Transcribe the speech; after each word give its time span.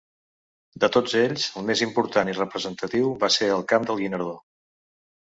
De 0.83 0.89
tots 0.95 1.13
ells, 1.19 1.45
el 1.61 1.69
més 1.69 1.85
important 1.87 2.33
i 2.33 2.37
representatiu 2.39 3.15
va 3.27 3.33
ser 3.39 3.55
el 3.61 3.67
Camp 3.75 3.91
del 3.93 4.05
Guinardó. 4.05 4.37